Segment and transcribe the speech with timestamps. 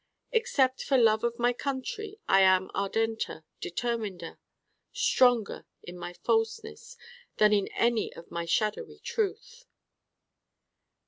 [0.31, 4.39] Except for love of my country I am ardenter, determinder,
[4.91, 6.97] stronger in my falseness
[7.37, 9.65] than in any of my shadowy truth.